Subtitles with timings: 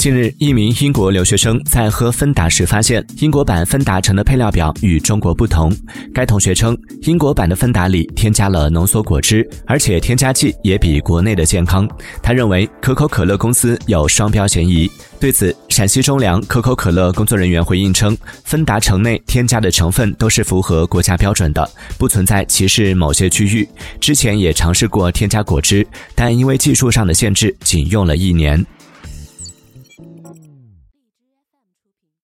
[0.00, 5.70] 近日，一名英国留学生在喝芬达时发现，英国版芬达橙的配料表与中国不同。
[6.14, 11.86] 该同学称，英国版的芬达里添加了浓缩果汁，而且添加剂也比国内的健康。
[12.22, 14.90] 他认为可口可乐公司有双标嫌疑。
[15.20, 23.68] 对此，陕西中粮可口可乐工作人员回应称，芬达橙内添加的成分都是符合国家标准的，不存在歧视某些区域。
[24.00, 28.64] 之前也尝试过添加果汁，但因为技术上的限制，仅用了一年。
[30.00, 30.49] Thank you.